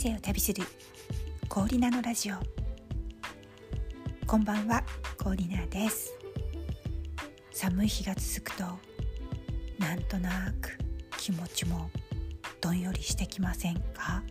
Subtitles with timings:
[0.00, 0.62] 生を旅する
[1.48, 2.36] コーリナのラジオ。
[4.28, 4.84] こんばんは
[5.20, 6.16] コーリナです。
[7.50, 8.62] 寒い日が続くと
[9.76, 10.78] なんとなく
[11.18, 11.90] 気持ちも
[12.60, 14.22] どんよりしてきませんか？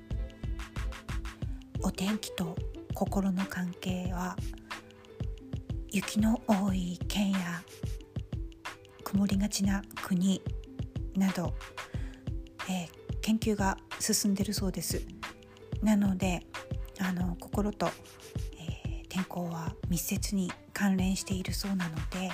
[1.83, 2.55] お天気と
[2.93, 4.37] 心の関係は
[5.91, 7.61] 雪の多い県や
[9.03, 10.41] 曇りがちな国
[11.17, 11.53] など、
[12.69, 15.05] えー、研究が進んでるそうです。
[15.81, 16.45] なので
[16.99, 17.87] あの心と、
[18.57, 22.31] えー、天候は密接に関連しているそうなので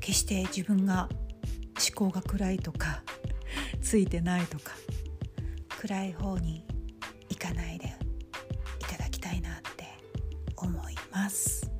[0.00, 1.08] 決して自分が
[1.76, 3.02] 思考が暗いとか
[3.80, 4.72] ついてないとか
[5.80, 6.64] 暗い方に
[7.28, 7.94] 行かないで
[8.80, 9.86] いただきたいなって
[10.56, 11.70] 思います。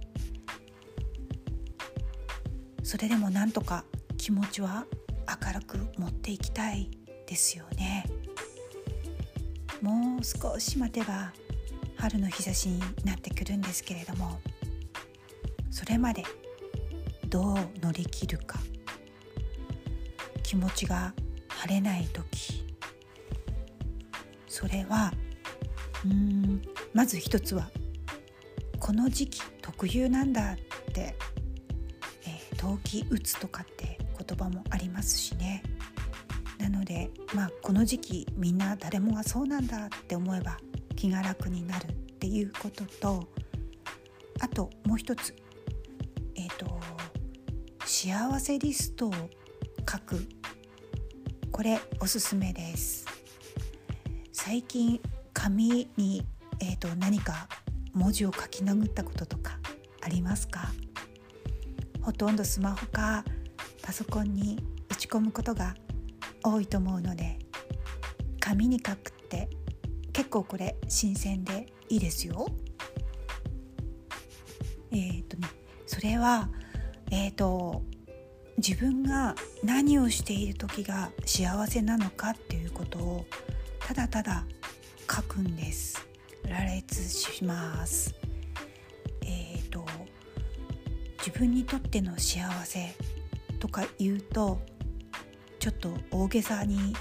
[2.82, 3.84] それでもなんとか
[4.16, 4.86] 気持ちは
[5.44, 6.90] 明るく持っていきたい
[7.26, 8.06] ですよね。
[9.82, 11.32] もう少し待てば
[11.96, 14.40] 春の日差しになってくるんですけれども
[15.70, 16.24] それまで
[17.26, 18.58] どう乗り切るか
[20.42, 21.12] 気持ちが
[21.48, 22.64] 晴れない時
[24.48, 25.12] それは
[26.04, 26.62] うん
[26.94, 27.70] まず一つは
[28.80, 30.56] この時期特有なんだっ
[30.92, 31.14] て、
[32.26, 35.62] えー、冬季うつとかって言葉もありますしね。
[36.58, 40.56] なのでまあこの時期みんな誰もがそうなんだって思えば
[40.96, 43.28] 気が楽になるっていうことと
[44.40, 45.34] あともう一つ
[46.34, 46.80] えっ、ー、と
[47.84, 49.12] 幸せリストを
[49.90, 50.28] 書く。
[51.50, 53.04] これおすすめです。
[54.32, 55.00] 最近
[55.32, 56.24] 紙に、
[56.60, 57.48] えーと、何か
[57.94, 59.58] 文字を書き殴ったこととか
[60.00, 60.68] ありますか？
[62.00, 63.24] ほとんどスマホか
[63.82, 65.74] パソコンに打ち込むことが
[66.42, 67.38] 多いと思うので
[68.40, 69.48] 紙に書くって
[70.12, 72.46] 結構これ新鮮でいいですよ。
[74.90, 75.48] えー、っとね
[75.86, 76.48] それは
[77.10, 77.82] えー、っと
[78.56, 83.26] 自分が何をしている時が幸せなのかっていうことを
[83.80, 84.44] ただただ
[85.10, 86.06] 書くんです。
[86.48, 88.14] 羅列します。
[89.22, 89.84] えっ、と
[91.18, 92.94] 自分にとっての幸せ
[93.60, 94.60] とか言うと
[95.58, 96.94] ちょっと大げさに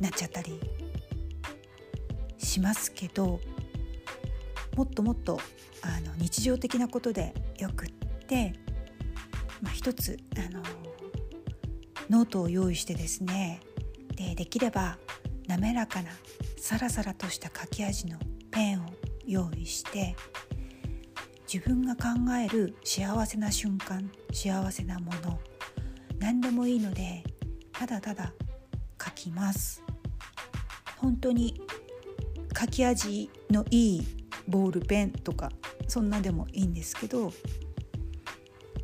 [0.00, 0.60] なっちゃったり
[2.38, 3.40] しますけど
[4.76, 5.40] もっともっと
[5.82, 7.88] あの日常的なことでよくっ
[8.26, 8.54] て、
[9.62, 10.62] まあ、一つあの
[12.10, 13.60] ノートを用意してですね
[14.16, 14.98] でできれば
[15.46, 16.10] 滑らかな
[16.56, 18.18] サラサラとした書き味の
[18.50, 18.86] ペンを
[19.26, 20.16] 用意して
[21.52, 22.08] 自分が考
[22.42, 25.38] える幸せな瞬間幸せなもの
[26.18, 27.22] 何でもいいので
[27.74, 28.32] ただただ
[29.02, 29.82] 書きます。
[30.96, 31.60] 本当に
[32.58, 34.06] 書き味のいい
[34.48, 35.50] ボールペンとか
[35.86, 37.32] そんなでもいいんですけど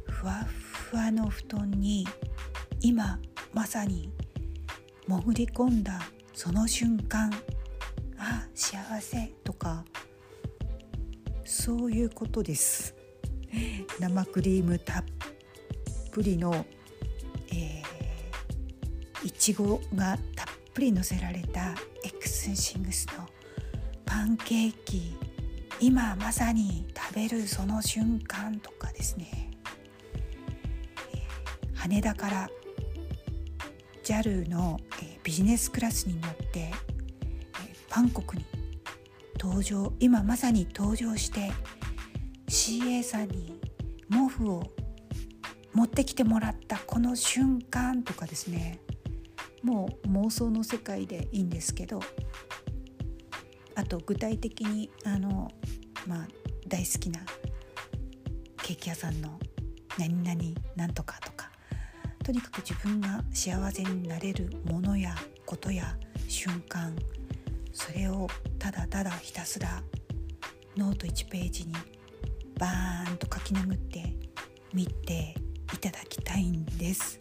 [0.09, 2.06] ふわふわの布団に
[2.81, 3.19] 今
[3.55, 4.12] まさに
[5.07, 6.01] 潜り込んだ
[6.34, 7.33] その瞬間
[8.19, 9.84] あ幸せとか
[11.45, 12.95] そういうことです。
[13.99, 15.05] 生クリームたっ
[16.11, 16.65] ぷりの
[19.22, 23.26] いちごがたっぷりのせられたエクスシングスの
[24.06, 25.16] パンケーキ
[25.78, 29.50] 今まさに食べるその瞬間とかですね、
[31.75, 32.50] 羽田から
[34.04, 34.78] JAL の、
[35.22, 36.72] ビジネスクラスに乗って、え、
[37.94, 38.44] バンコクに
[39.38, 41.50] 登場今まさに登場して
[42.48, 43.59] CA さんに
[44.10, 44.64] 毛布を
[45.72, 48.80] 持ってきてもらったこの瞬間とかですね。
[49.62, 52.00] もう妄想の世界でいいんですけど
[53.75, 55.50] あと具体的にあの、
[56.06, 56.28] まあ、
[56.66, 57.21] 大好きな
[58.62, 59.38] ケーキ屋さんの
[59.98, 61.50] 何々なんとかとか
[62.25, 65.15] とにかく自分が幸せになれるものや
[65.47, 65.97] ことや
[66.28, 66.95] 瞬間
[67.72, 68.28] それを
[68.59, 69.83] ただただひたすら
[70.77, 71.74] ノート1ページに
[72.59, 74.15] バーンと書き殴って
[74.72, 75.34] 見て
[75.72, 77.20] いただきたいんです。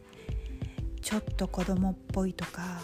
[1.01, 2.81] ちょっと子供っぽいとか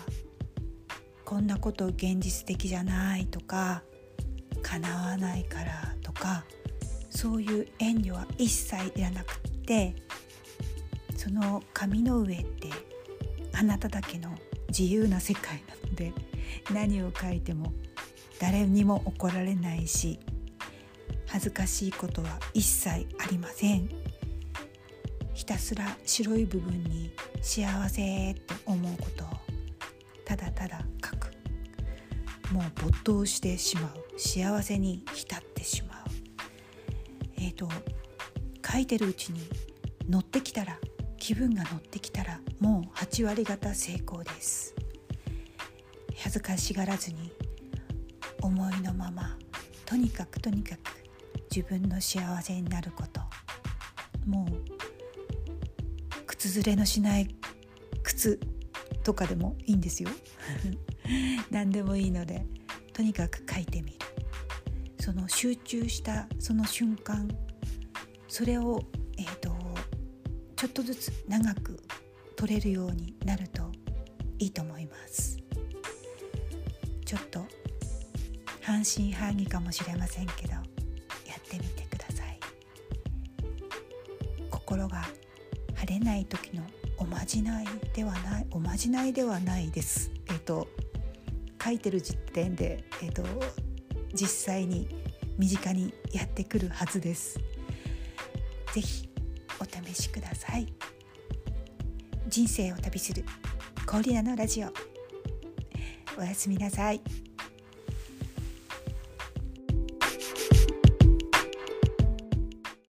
[1.24, 3.84] こんなこと現実的じゃないとか
[4.62, 6.44] 叶わないからとか
[7.10, 9.96] そういう遠慮は一切いらなくって
[11.16, 12.70] その紙の上って
[13.54, 14.36] あなただけの
[14.68, 16.14] 自由な世界なので
[16.74, 17.74] 何を書いても
[18.40, 20.20] 誰にも怒られないし
[21.28, 24.05] 恥ずかしいことは一切ありません。
[25.36, 27.12] ひたすら白い部分に
[27.42, 29.28] 幸せって思うことを
[30.24, 31.28] ただただ書く。
[32.54, 34.20] もう没頭してしまう。
[34.20, 35.98] 幸せに浸ってしまう。
[37.38, 37.68] えっ、ー、と
[38.66, 39.42] 書いてるうちに
[40.10, 40.80] 乗ってきたら
[41.18, 44.74] 気分が乗ってきたらもう8割方成功です。
[46.18, 47.34] 恥ずかしがらずに
[48.42, 49.38] 思いのまま
[49.86, 50.80] とにかくとにかく
[51.54, 53.20] 自分の幸せになること。
[54.26, 54.75] もう
[56.46, 57.28] 靴ずれのしない
[58.04, 58.40] 靴
[59.04, 60.10] とかでもいいんですよ。
[61.50, 62.46] 何でもいいので
[62.94, 63.98] とにかく書いてみる。
[65.00, 67.28] その集中したその瞬間
[68.28, 68.84] それを、
[69.18, 69.56] えーと、
[70.56, 71.82] ちょっとずつ長く
[72.36, 73.72] 取れるようになると
[74.38, 75.38] いいと思います。
[77.06, 77.48] ちょっと
[78.62, 82.40] 半信半疑かもしれませんけどやってみてください。
[84.52, 85.04] 心が
[85.86, 86.64] 晴れない時の
[86.98, 90.12] おまじないではないおまじないではないです。
[90.30, 90.68] えっ、ー、と
[91.64, 93.24] 書いてる時点でえっ、ー、と
[94.12, 94.88] 実際に
[95.38, 97.40] 身近にやってくるはずです。
[98.74, 99.08] ぜひ
[99.62, 100.74] お試しください。
[102.28, 103.24] 人生を旅する
[103.86, 104.74] コーリナのラジオ。
[106.18, 107.02] おやすみなさい。